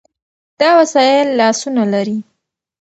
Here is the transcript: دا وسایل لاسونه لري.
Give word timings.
دا 0.59 0.69
وسایل 0.79 1.27
لاسونه 1.39 1.83
لري. 1.93 2.17